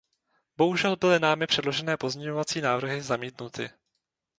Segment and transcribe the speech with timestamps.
[0.57, 3.69] Bohužel byly námi předložené pozměňovací návrhy zamítnuty.